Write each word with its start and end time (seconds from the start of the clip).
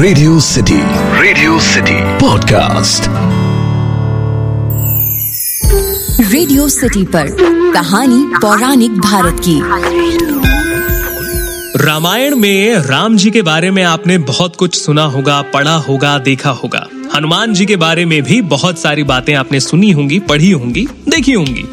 Radio 0.00 0.38
city 0.40 0.76
radio 1.20 1.58
city 1.60 1.94
podcast 2.18 3.08
radio 6.32 6.68
city 6.68 7.02
पर 7.04 7.26
कहानी 7.72 8.22
पौराणिक 8.36 8.90
भारत 8.90 9.40
की। 9.48 9.58
रामायण 11.84 12.36
में 12.36 12.76
राम 12.78 13.16
जी 13.16 13.30
के 13.30 13.42
बारे 13.42 13.70
में 13.70 13.82
आपने 13.82 14.18
बहुत 14.30 14.56
कुछ 14.56 14.80
सुना 14.82 15.04
होगा 15.04 15.40
पढ़ा 15.42 15.74
होगा 15.88 16.18
देखा 16.18 16.50
होगा। 16.50 16.86
हनुमान 17.14 17.54
जी 17.54 17.66
के 17.66 17.76
बारे 17.76 18.04
में 18.04 18.22
भी 18.22 18.40
बहुत 18.40 18.78
सारी 18.78 19.02
बातें 19.02 19.34
आपने 19.34 19.60
सुनी 19.60 19.90
होंगी 19.90 20.18
पढ़ी 20.18 20.50
होंगी 20.50 20.86
देखी 21.08 21.32
होंगी। 21.32 21.64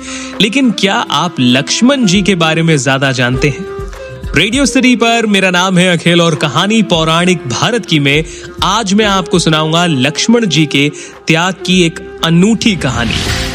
लेकिन 0.42 0.72
क्या 0.72 0.96
आप 0.96 1.36
लक्ष्मण 1.40 2.06
जी 2.06 2.22
के 2.22 2.36
बारे 2.36 2.62
में 2.62 2.78
ज़्यादा 2.78 3.12
जानते 3.12 3.50
हैं? 3.50 3.77
रेडियो 4.38 4.66
सिटी 4.66 4.96
पर 4.96 5.26
मेरा 5.26 5.50
नाम 5.50 5.78
है 5.78 5.98
अखिल 5.98 6.22
और 6.22 6.36
कहानी 6.36 6.82
पौराणिक 6.84 7.48
भारत 7.48 7.86
की 7.86 8.00
में 8.00 8.24
आज 8.64 8.94
मैं 8.94 9.06
आपको 9.06 9.40
सुनाऊँगा 9.40 9.86
लक्ष्मण 9.86 10.46
जी 10.46 10.66
के 10.66 10.92
त्याग 11.28 11.54
की 11.66 11.82
एक 11.84 12.00
अनूठी 12.26 12.76
कहानी। 12.76 13.47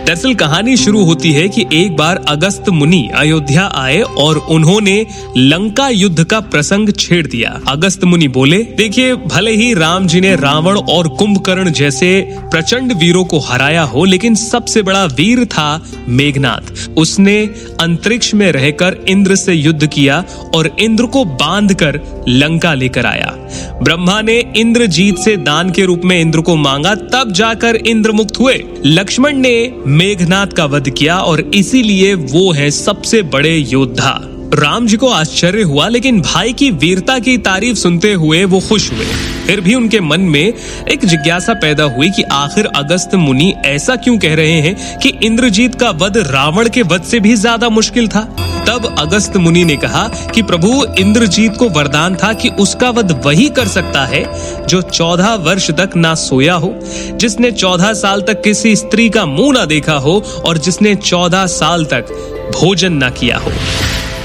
दरअसल 0.00 0.34
कहानी 0.34 0.76
शुरू 0.76 1.04
होती 1.04 1.32
है 1.32 1.48
कि 1.48 1.64
एक 1.72 1.96
बार 1.96 2.24
अगस्त 2.28 2.68
मुनि 2.68 3.10
अयोध्या 3.14 3.64
आए 3.74 4.00
और 4.00 4.36
उन्होंने 4.36 5.06
लंका 5.36 5.88
युद्ध 5.88 6.24
का 6.24 6.40
प्रसंग 6.40 6.88
छेड़ 6.98 7.26
दिया। 7.26 7.60
अगस्त 7.68 8.04
मुनि 8.04 8.28
बोले, 8.28 8.58
देखिए, 8.58 9.14
भले 9.14 9.50
ही 9.50 9.74
राम 9.74 10.06
जी 10.06 10.20
ने 10.20 10.36
रावण 10.36 10.78
और 10.78 11.08
कुंभकर्ण 11.08 11.70
जैसे 11.70 12.20
प्रचंड 12.30 12.92
वीरों 12.92 13.24
को 13.24 13.38
हराया 13.38 13.82
हो, 13.82 14.04
लेकिन 14.04 14.34
सबसे 14.34 14.82
बड़ा 14.82 15.04
वीर 15.04 15.44
था 15.44 15.82
मेघनाथ। 16.08 16.90
उसने 16.96 17.38
अंतरिक्ष 17.80 18.34
में 18.34 18.52
रहकर 18.52 18.96
इंद्र 19.08 19.34
से 19.34 19.54
युद्ध 19.54 19.86
किया 19.86 20.24
और 20.54 20.76
इंद्र 20.80 21.06
को 21.06 21.24
बाँध 21.24 21.74
कर 21.74 22.19
लंका 22.28 22.74
लेकर 22.74 23.06
आया। 23.06 23.36
ब्रह्मा 23.82 24.20
ने 24.22 24.52
इंद्रजीत 24.56 25.18
से 25.18 25.36
दान 25.36 25.70
के 25.70 25.84
रूप 25.84 26.00
में 26.04 26.20
इंद्र 26.20 26.40
को 26.40 26.56
मांगा, 26.56 26.94
तब 26.94 27.32
जाकर 27.32 27.76
इंद्र 27.76 28.12
मुक्त 28.12 28.40
हुए। 28.40 28.64
लक्ष्मण 28.86 29.36
ने 29.36 29.72
मेघनाथ 29.86 30.46
का 30.46 30.64
वध 30.64 30.90
किया 30.90 31.18
और 31.18 31.40
इसीलिए 31.40 32.14
वो 32.14 32.52
है 32.52 32.70
सबसे 32.70 33.22
बड़े 33.22 33.56
योद्धा। 33.56 34.29
राम 34.54 34.86
जी 34.86 34.96
को 34.96 35.08
आश्चर्य 35.08 35.62
हुआ, 35.62 35.86
लेकिन 35.88 36.20
भाई 36.20 36.52
की 36.52 36.70
वीरता 36.70 37.18
की 37.18 37.36
तारीफ़ 37.38 37.76
सुनते 37.76 38.12
हुए 38.12 38.44
वो 38.44 38.60
खुश 38.60 38.90
हुए। 38.92 39.04
फिर 39.46 39.60
भी 39.60 39.74
उनके 39.74 40.00
मन 40.00 40.20
में 40.20 40.40
एक 40.40 41.04
जिज्ञासा 41.04 41.54
पैदा 41.54 41.84
हुई 41.86 42.08
कि 42.10 42.22
आखिर 42.32 42.66
अगस्त 42.66 43.14
मुनि 43.14 43.52
ऐसा 43.64 43.96
क्यों 43.96 44.16
कह 44.18 44.34
रहे 44.34 44.60
हैं 44.60 44.98
कि 44.98 45.08
इंद्रजीत 45.22 45.74
का 45.74 45.90
वध 45.90 46.18
रावण 46.26 46.68
के 46.68 46.82
वध 46.82 47.02
से 47.02 47.20
भी 47.20 47.34
ज़्यादा 47.34 47.68
मुश्किल 47.68 48.08
था? 48.08 48.22
तब 48.68 48.94
अगस्त 48.98 49.36
मुनि 49.36 49.64
ने 49.64 49.76
कहा 49.76 50.02
कि 50.34 50.42
प्रभु, 50.42 50.84
इंद्रजीत 50.98 51.56
को 51.56 51.68
वरदान 51.68 52.16
था 52.16 52.32
कि 52.32 52.48
उसका 52.60 52.90
वध 52.90 53.12
वही 53.26 53.48
कर 53.48 53.68
सकता 53.68 54.04
है 54.06 54.24
जो 54.66 54.82
चौदह 54.82 55.34
वर्ष 55.44 55.70
तक 55.70 55.96
ना 55.96 56.14
सोया 56.16 56.54
हो, 56.54 56.74
जिसने 57.14 57.52
चौदह 57.52 57.92
साल 57.92 58.22
तक 58.22 58.42
किसी 58.42 58.74
स्त्री 58.76 59.08
का 59.08 59.24
मुँह 59.26 59.52
ना 59.52 59.64
देखा 59.66 59.96
हो 59.98 60.22
और 60.46 60.58
जिसने 60.58 60.94
चौदह 60.94 61.46
साल 61.52 61.84
तक 61.84 62.12
भोजन 62.54 62.92
ना 62.92 63.10
किया 63.10 63.38
हो। 63.38 63.52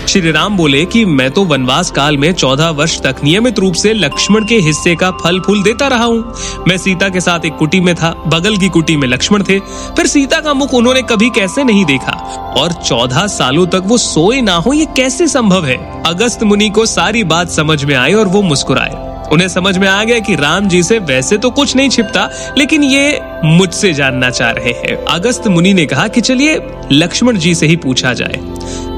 श्री 0.07 0.31
राम 0.31 0.57
बोले 0.57 0.85
कि 0.85 1.03
मैं 1.05 1.31
तो 1.31 1.43
वनवास 1.43 1.89
काल 1.91 2.17
में 2.17 2.33
चौदह 2.33 2.69
वर्ष 2.69 2.99
तक 3.01 3.15
नियमित 3.23 3.59
रूप 3.59 3.73
से 3.73 3.93
लक्ष्मण 3.93 4.45
के 4.45 4.55
हिस्से 4.55 4.95
का 4.95 5.11
फल 5.11 5.39
फूल 5.39 5.63
देता 5.63 5.87
रहा 5.87 6.05
हूँ। 6.05 6.33
मैं 6.67 6.77
सीता 6.77 7.09
के 7.09 7.21
साथ 7.21 7.45
एक 7.45 7.55
कुटी 7.55 7.79
में 7.79 7.95
था, 7.95 8.13
बगल 8.27 8.57
की 8.57 8.69
कुटी 8.69 8.97
में 8.97 9.07
लक्ष्मण 9.07 9.43
थे। 9.43 9.59
फिर 9.95 10.07
सीता 10.07 10.39
का 10.39 10.53
मुख 10.53 10.73
उन्होंने 10.73 11.01
कभी 11.01 11.29
कैसे 11.29 11.63
नहीं 11.63 11.85
देखा। 11.85 12.11
और 12.57 12.73
चौदह 12.73 13.27
सालों 13.27 13.67
तक 13.67 13.81
वो 13.85 13.97
सोए 13.97 14.41
ना 14.41 14.55
हो, 14.55 14.73
ये 14.73 14.85
कैसे 14.85 15.27
संभव 15.27 15.65
है? 15.65 16.03
अगस्त 16.03 16.43
मुनि 16.43 16.69
को 16.69 16.85
सारी 16.85 17.23
बात 17.23 17.49
समझ 17.49 17.83
में 17.83 17.95
आई 17.95 18.13
और 18.13 18.27
वो 18.27 18.41
मुस्कुराए। 18.41 19.04
उन्हें 19.31 19.47
समझ 19.47 19.77
में 19.77 19.87
आ 19.87 20.03
गया 20.03 20.19
कि 20.19 20.35
राम 20.35 20.67
जी 20.67 20.83
से 20.83 20.99
वैसे 20.99 21.37
तो 21.37 21.49
कुछ 21.49 21.75
नहीं 21.75 21.89
छिपता, 21.89 22.29
लेकिन 22.57 22.83
ये 22.83 23.21
मुझसे 23.45 23.93
जानना 23.93 24.29
चाह 24.29 24.51
रहे 24.51 24.71
हैं। 24.71 25.05
अगस्त 25.05 25.47
मुनि 25.47 25.73
ने 25.73 25.85
कहा 25.85 26.07
कि 26.07 26.21
चलिए, 26.21 26.59
लक्ष्मण 26.91 27.37
जी 27.37 27.55
से 27.55 27.67
ही 27.67 27.75
पूछा 27.75 28.13
जाए। 28.13 28.39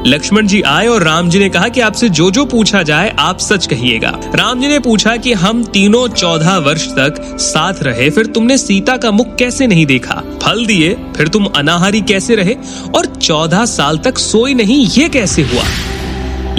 लक्ष्मण 0.07 0.47
जी 0.47 0.61
आए 0.61 0.87
और 0.87 1.03
राम 1.03 1.29
जी 1.29 1.39
ने 1.39 1.49
कहा 1.49 1.67
कि 1.67 1.81
आपसे 1.81 2.09
जो 2.09 2.31
जो 2.31 2.45
पूछा 2.45 2.83
जाए, 2.83 3.15
आप 3.19 3.39
सच 3.39 3.65
कहिएगा। 3.65 4.19
राम 4.35 4.61
जी 4.61 4.67
ने 4.67 4.79
पूछा 4.79 5.15
कि 5.17 5.33
हम 5.33 5.63
तीनों 5.63 6.07
चौदह 6.07 6.57
वर्ष 6.57 6.87
तक 6.87 7.37
साथ 7.39 7.73
रहे, 7.81 8.09
फिर 8.09 8.25
तुमने 8.25 8.57
सीता 8.57 8.97
का 8.97 9.11
मुख 9.11 9.35
कैसे 9.35 9.67
नहीं 9.67 9.85
देखा? 9.85 10.23
फल 10.43 10.65
दिए, 10.65 10.97
फिर 11.17 11.27
तुम 11.27 11.45
अनाहारी 11.45 12.01
कैसे 12.01 12.35
रहे? 12.35 12.55
और 12.95 13.05
चौदह 13.05 13.65
साल 13.65 13.97
तक 13.97 14.17
सोई 14.17 14.53
नहीं, 14.53 14.87
ये 14.87 15.09
कैसे 15.09 15.41
हुआ? 15.41 15.63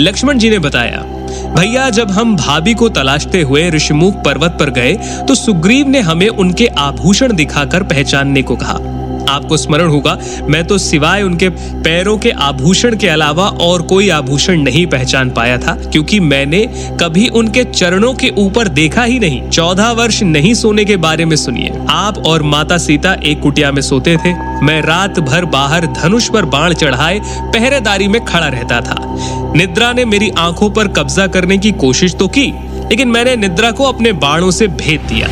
लक्ष्मण 0.01 0.39
जी 0.39 0.51
ने 0.51 0.59
बताया 0.59 1.05
भैया, 1.49 1.89
जब 1.91 2.11
हम 2.11 2.35
भाभी 2.37 2.75
को 2.75 2.89
तलाशते 2.89 3.41
हुए 3.43 3.69
ऋषिमुख 3.71 4.15
पर्वत 4.25 4.57
पर 4.61 4.71
गए 4.71 4.95
तो 5.29 5.35
सुग्रीव 5.35 5.89
ने 5.89 6.01
हमें 6.01 6.29
उनके 6.29 6.67
आभूषण 6.79 7.33
दिखाकर 7.33 7.83
पहचानने 7.83 8.43
को 8.43 8.57
कहा। 8.57 8.79
आपको 9.29 9.57
स्मरण 9.57 9.89
होगा, 9.89 10.17
मैं 10.43 10.65
तो 10.67 10.79
सिवाय 10.79 11.23
उनके 11.23 11.49
पैरों 11.49 12.17
के 12.19 12.31
आभूषण 12.31 12.97
के 12.97 13.09
अलावा 13.09 13.49
और 13.61 13.83
कोई 13.83 14.09
आभूषण 14.11 14.63
नहीं 14.63 14.87
पहचान 14.87 15.31
पाया 15.31 15.59
था, 15.59 15.75
क्योंकि 15.83 16.21
मैंने 16.21 16.65
कभी 17.01 17.27
उनके 17.29 17.65
चरणों 17.65 18.13
के 18.15 18.31
ऊपर 18.39 18.69
देखा 18.71 19.03
ही 19.03 19.19
नहीं। 19.19 19.49
चौदह 19.49 19.91
वर्ष 19.93 20.23
नहीं 20.23 20.55
सोने 20.55 20.85
के 20.85 20.97
बारे 20.99 21.25
में 21.25 21.37
सुनिए। 21.37 21.73
आप 21.91 22.19
और 22.27 22.43
माता 22.45 22.79
सीता 22.79 23.13
एक 23.23 23.41
कुटिया 23.41 23.73
में 23.73 23.83
सोते 23.83 24.17
थे। 24.17 24.35
मैं 24.63 24.81
रात 24.83 25.19
भर 25.21 25.45
बाहर 25.49 25.87
धनुष 25.95 26.29
पर 26.29 26.45
बाण 26.47 26.75
चढ़ाए 26.75 27.21
पहरेदारी 27.25 28.09
में 28.09 28.25
खड़ा 28.25 28.47
रहता 28.49 28.81
था। 28.81 28.97
निद्रा 29.57 29.93
ने 29.93 30.05
मेरी 30.05 30.31
आँखों 30.39 30.71
पर 30.71 30.89
कब्जा 30.89 31.27
करने 31.27 31.59
की 31.59 31.73
कोशिश 31.73 32.15
तो 32.15 32.29
की, 32.29 32.47
लेकिन 32.91 33.09
मैंने 33.09 33.37
निद्रा 33.37 33.71
को 33.71 33.85
अपने 33.85 34.13
बाणों 34.19 34.51
से 34.51 34.67
भेद 34.69 35.01
दिया। 35.09 35.29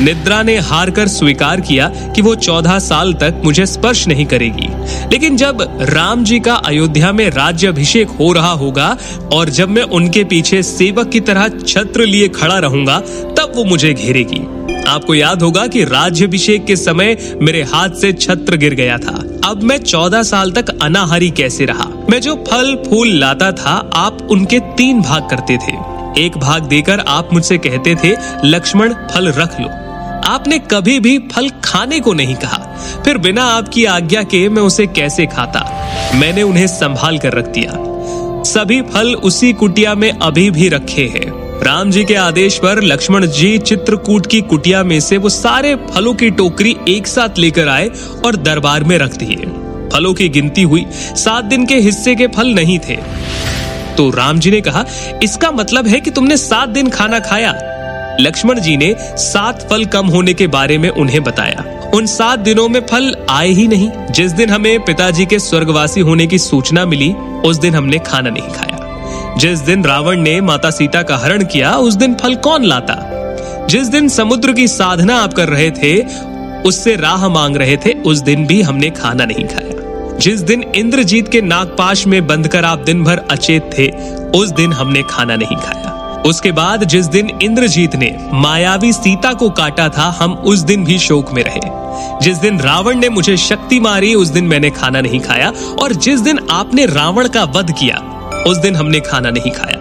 निद्रा 0.00 0.42
ने 0.42 0.58
हार 0.58 0.90
कर 0.90 1.08
स्वीकार 1.08 1.60
किया 1.60 1.88
कि 1.88 2.22
वो 2.22 2.34
चौदह 2.34 2.78
साल 2.78 3.14
तक 3.14 3.42
मुझे 3.44 3.66
स्पर्श 3.66 4.08
नहीं 4.08 4.26
करेगी। 4.26 4.68
लेकिन 5.12 5.36
जब 5.36 5.78
राम 5.80 6.24
जी 6.24 6.40
का 6.40 6.54
अयोध्या 6.54 7.12
में 7.12 7.30
राज्य 7.30 7.66
अभिषेक 7.66 8.08
हो 8.08 8.32
रहा 8.32 8.50
होगा 8.50 8.96
और 9.32 9.48
जब 9.48 9.68
मैं 9.68 9.82
उनके 9.82 10.24
पीछे 10.24 10.62
सेवक 10.62 11.08
की 11.08 11.20
तरह 11.20 11.48
छत्र 11.48 12.04
लिए 12.04 12.28
खड़ा 12.28 12.58
रहूँगा, 12.58 13.00
तब 13.38 13.52
वो 13.56 13.64
मुझे 13.64 13.94
घेरेगी। 13.94 14.40
आपको 14.88 15.14
याद 15.14 15.42
होगा 15.42 15.66
कि 15.66 15.84
राज्य 15.84 16.24
अभिषेक 16.24 16.64
के 16.64 16.76
समय 16.76 17.38
मेरे 17.42 17.62
हाथ 17.62 17.90
से 17.90 18.12
छत्र 18.12 18.56
गिर 18.56 18.74
गया 18.74 18.98
था। 18.98 19.24
अब 19.44 19.60
मैं 19.62 19.78
चौदह 19.78 20.22
साल 20.22 20.52
तक 20.52 20.78
अनाहारी 20.82 21.30
कैसे 21.30 21.64
रहा? 21.64 22.06
मैं 22.10 22.20
जो 22.20 22.44
फल 22.50 22.82
फूल 22.90 23.08
लाता 23.08 23.52
था, 23.52 23.90
आप 23.94 24.28
उनके 24.30 24.58
तीन 24.58 25.02
भाग 25.02 25.30
करते 25.30 25.56
थे। 25.56 26.03
एक 26.18 26.38
भाग 26.38 26.62
देकर 26.62 27.00
आप 27.00 27.32
मुझसे 27.32 27.58
कहते 27.58 27.94
थे, 27.94 28.16
लक्ष्मण, 28.44 28.94
फल 28.94 29.28
रख 29.28 29.60
लो। 29.60 29.68
आपने 30.24 30.58
कभी 30.58 31.00
भी 31.00 31.18
फल 31.18 31.48
खाने 31.64 32.00
को 32.00 32.12
नहीं 32.12 32.34
कहा। 32.34 32.78
फिर 33.04 33.18
बिना 33.18 33.42
आपकी 33.42 33.84
आज्ञा 33.84 34.22
के 34.22 34.48
मैं 34.48 34.62
उसे 34.62 34.86
कैसे 34.86 35.26
खाता? 35.26 35.88
मैंने 36.14 36.42
उन्हें 36.42 36.66
संभाल 36.66 37.18
कर 37.18 37.32
रख 37.32 37.46
दिया। 37.46 37.72
सभी 38.42 38.82
फल 38.82 39.14
उसी 39.14 39.52
कुटिया 39.52 39.94
में 39.94 40.12
अभी 40.22 40.50
भी 40.50 40.68
रखे 40.68 41.02
हैं। 41.02 41.44
राम 41.64 41.90
जी 41.90 42.04
के 42.04 42.14
आदेश 42.14 42.58
पर 42.58 42.82
लक्ष्मण 42.82 43.26
जी 43.26 43.58
चित्रकूट 43.58 44.26
की 44.26 44.40
कुटिया 44.40 44.82
में 44.82 45.00
से 45.00 45.16
वो 45.16 45.28
सारे 45.28 45.74
फलों 45.74 46.14
की 46.14 46.30
टोकरी 46.30 46.76
एक 46.88 47.06
साथ 47.06 47.38
लेकर 47.38 47.68
आए 47.68 47.90
और 48.26 48.36
दरबार 48.36 48.84
में 48.84 48.98
रख 48.98 49.16
दिए। 49.16 49.36
फलों 49.88 50.14
की 50.14 50.28
गिनती 50.28 50.62
हुई, 50.62 50.86
सात 50.92 51.44
दिन 51.44 51.66
के 51.66 51.76
हिस्से 51.76 52.14
के 52.14 52.26
फल 52.26 52.46
नहीं 52.46 52.78
थे। 52.78 52.96
तो 53.96 54.10
राम 54.10 54.38
जी 54.38 54.50
ने 54.50 54.60
कहा, 54.60 54.84
इसका 55.22 55.50
मतलब 55.50 55.86
है 55.86 56.00
कि 56.00 56.10
तुमने 56.10 56.36
सात 56.36 56.68
दिन 56.68 56.88
खाना 56.88 57.18
खाया। 57.18 57.54
लक्ष्मण 58.20 58.60
जी 58.60 58.76
ने 58.76 58.96
सात 59.00 59.70
फल 59.70 59.84
कम 59.84 60.06
होने 60.06 60.34
के 60.34 60.46
बारे 60.46 60.78
में 60.78 60.88
उन्हें 60.88 61.22
बताया। 61.22 61.90
उन 61.94 62.06
सात 62.06 62.38
दिनों 62.38 62.68
में 62.68 62.80
फल 62.80 63.16
आए 63.30 63.48
ही 63.48 63.68
नहीं। 63.68 63.90
जिस 64.10 64.32
दिन 64.32 64.50
हमें 64.50 64.84
पिताजी 64.84 65.26
के 65.26 65.38
स्वर्गवासी 65.38 66.00
होने 66.00 66.26
की 66.26 66.38
सूचना 66.38 66.86
मिली, 66.86 67.12
उस 67.44 67.56
दिन 67.56 67.74
हमने 67.74 67.98
खाना 67.98 68.30
नहीं 68.30 68.48
खाया। 68.48 68.74
जिस 69.38 69.58
दिन 69.58 69.84
रावण 69.84 70.16
ने 70.16 70.40
माता 70.40 70.70
सीता 70.70 71.02
का 71.02 71.16
हरण 71.16 71.44
किया, 71.44 71.72
उस 71.72 71.94
दिन 71.94 72.14
फल 72.14 72.34
कौन 72.34 72.64
लाता? 72.64 73.10
जिस 73.66 73.88
दिन 73.88 74.08
समुद्र 74.08 74.52
की 74.52 74.68
साधना 74.68 75.16
आप 75.16 75.32
कर 75.32 75.48
रहे 75.48 75.70
थे, 75.70 76.04
उससे 76.62 76.96
राह 76.96 77.28
मांग 77.28 77.56
रहे 77.56 77.76
थे, 77.76 77.92
उस 77.92 78.18
दिन 78.18 78.46
भी 78.46 78.62
हमने 78.62 78.90
खाना 78.90 79.24
नहीं 79.24 79.44
खाया। 79.44 79.73
जिस 80.20 80.40
दिन 80.40 80.62
इंद्रजीत 80.62 81.28
के 81.28 81.40
नागपाश 81.40 82.06
में 82.06 82.26
बंद 82.26 82.48
कर 82.48 82.64
आप 82.64 82.78
दिन 82.78 83.04
भर 83.04 83.18
अचेत 83.18 83.70
थे, 83.78 83.88
उस 84.38 84.50
दिन 84.50 84.72
हमने 84.72 85.02
खाना 85.02 85.36
नहीं 85.36 85.56
खाया। 85.56 86.22
उसके 86.26 86.52
बाद 86.52 86.84
जिस 86.84 87.06
दिन 87.06 87.38
इंद्रजीत 87.42 87.96
ने 87.96 88.16
मायावी 88.32 88.92
सीता 88.92 89.32
को 89.32 89.50
काटा 89.50 89.88
था, 89.88 90.16
हम 90.20 90.32
उस 90.32 90.58
दिन 90.58 90.84
भी 90.84 90.98
शोक 90.98 91.32
में 91.32 91.44
रहे। 91.44 91.60
जिस 92.22 92.38
दिन 92.38 92.60
रावण 92.60 92.94
ने 92.94 93.08
मुझे 93.08 93.36
शक्ति 93.36 93.80
मारी, 93.80 94.14
उस 94.14 94.28
दिन 94.28 94.44
मैंने 94.44 94.70
खाना 94.70 95.00
नहीं 95.00 95.20
खाया, 95.20 95.52
और 95.82 95.92
जिस 95.92 96.20
दिन 96.20 96.38
आपने 96.50 96.86
रावण 96.86 97.28
का 97.28 97.44
वध 97.44 97.70
किया, 97.70 97.96
उस 98.46 98.56
दिन 98.56 98.76
हमने 98.76 99.00
खाना 99.00 99.30
नहीं 99.30 99.50
खाया। 99.50 99.76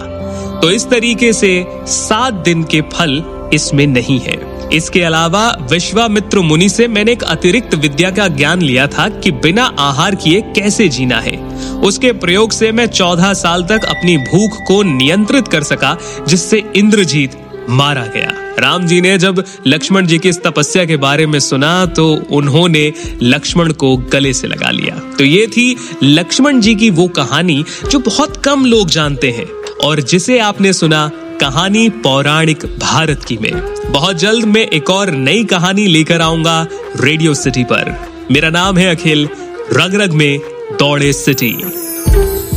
तो 0.59 0.71
इस 0.71 0.89
तरीके 0.89 1.33
से 1.33 1.65
सात 1.87 2.33
दिन 2.33 2.63
के 2.63 2.81
फल 2.81 3.23
इसमें 3.53 3.87
नहीं 3.87 4.19
है। 4.19 4.52
इसके 4.73 5.01
अलावा 5.01 5.47
विश्वामित्र 5.71 6.39
मुनि 6.39 6.69
से 6.69 6.87
मैंने 6.87 7.11
एक 7.11 7.23
अतिरिक्त 7.23 7.75
विद्या 7.75 8.11
का 8.11 8.27
ज्ञान 8.27 8.61
लिया 8.61 8.87
था 8.87 9.07
कि 9.09 9.31
बिना 9.31 9.63
आहार 9.79 10.15
किए 10.15 10.41
कैसे 10.41 10.87
जीना 10.89 11.19
है। 11.19 11.37
उसके 11.81 12.11
प्रयोग 12.11 12.51
से 12.51 12.71
मैं 12.71 12.85
चौदह 12.85 13.33
साल 13.33 13.63
तक 13.63 13.83
अपनी 13.83 14.17
भूख 14.17 14.57
को 14.67 14.81
नियंत्रित 14.83 15.47
कर 15.47 15.63
सका, 15.63 15.97
जिससे 16.27 16.63
इंद्रजीत 16.75 17.37
मारा 17.69 18.05
गया। 18.05 18.31
राम 18.59 18.85
जी 18.85 19.01
ने 19.01 19.17
जब 19.17 19.43
लक्ष्मण 19.67 20.05
जी 20.05 20.17
की 20.17 20.29
इस 20.29 20.41
तपस्या 20.43 20.85
के 20.85 20.97
बारे 20.97 21.25
में 21.25 21.39
सुना 21.39 21.85
तो 21.85 22.07
उन्होंने 22.31 22.93
लक्ष्मण 23.21 23.71
को 23.71 23.97
गले 23.97 24.33
से 24.33 24.47
लगा 24.47 24.71
लिया। 24.71 24.95
तो 25.17 25.23
ये 25.23 25.47
थी 25.47 25.75
लक्ष्मण 26.03 26.59
जी 26.59 26.75
की 26.75 26.89
वो 26.89 27.07
कहानी, 27.07 27.63
जो 27.91 27.99
बहुत 27.99 28.37
कम 28.37 28.65
लोग 28.65 28.89
जानते 28.89 29.31
हैं, 29.31 29.45
और 29.85 30.01
जिसे 30.01 30.39
आपने 30.39 30.73
सुना 30.73 31.09
कहानी 31.41 31.89
पौराणिक 31.89 32.65
भारत 32.79 33.23
की 33.23 33.37
में। 33.37 33.72
बहुत 33.85 34.15
जल्द 34.15 34.45
मैं 34.45 34.65
एक 34.67 34.89
और 34.89 35.11
नई 35.11 35.43
कहानी 35.43 35.85
लेकर 35.87 36.21
आऊँगा 36.21 36.67
रेडियो 36.99 37.33
सिटी 37.33 37.63
पर। 37.63 37.91
मेरा 38.31 38.49
नाम 38.49 38.77
है 38.77 38.95
अखिल 38.95 39.27
रग 39.73 39.95
रग 39.95 40.13
में 40.13 40.39
दौड़े 40.79 41.13
सिटी। 41.13 41.55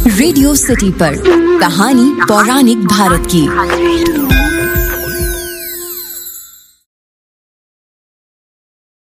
रेडियो 0.09 0.55
सिटी 0.55 0.91
पर 0.93 1.23
कहानी 1.61 2.11
पौराणिक 2.29 2.79
भारत 2.79 3.29
की। 3.35 3.47